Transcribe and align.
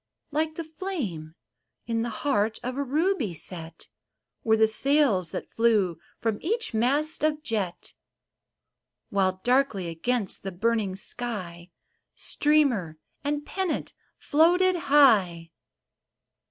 Like 0.31 0.55
the 0.55 0.63
flame 0.63 1.35
in 1.85 2.01
the 2.01 2.09
heart 2.25 2.57
of 2.63 2.75
a 2.75 2.81
ruby 2.81 3.35
set 3.35 3.87
Were 4.43 4.57
the 4.57 4.65
sails 4.67 5.29
that 5.29 5.51
flew 5.51 5.99
from 6.17 6.39
each 6.41 6.73
mast 6.73 7.23
of 7.23 7.43
jet; 7.43 7.93
While 9.11 9.41
darkly 9.43 9.89
against 9.89 10.41
the 10.41 10.51
burning 10.51 10.95
sky 10.95 11.69
Streamer 12.15 12.97
and 13.23 13.45
pennant 13.45 13.93
floated 14.17 14.75
high. 14.75 15.51